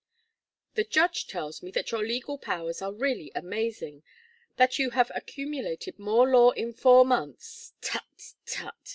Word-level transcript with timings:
"The 0.73 0.83
judge 0.83 1.27
tells 1.27 1.61
me 1.61 1.69
that 1.73 1.91
your 1.91 2.03
legal 2.03 2.39
powers 2.39 2.81
are 2.81 2.91
really 2.91 3.31
amazing 3.35 4.01
that 4.55 4.79
you 4.79 4.89
have 4.89 5.11
accumulated 5.13 5.99
more 5.99 6.27
law 6.27 6.49
in 6.49 6.73
four 6.73 7.05
months" 7.05 7.73
"Tut! 7.81 8.33
Tut!" 8.47 8.75